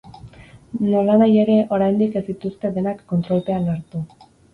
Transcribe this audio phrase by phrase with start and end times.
[0.93, 4.03] Nolanahi ere, oraindik ez dituzte denak kontrolpean hartu.